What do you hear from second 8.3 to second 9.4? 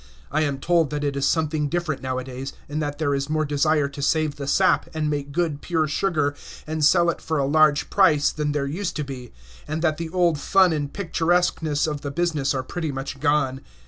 than there used to be,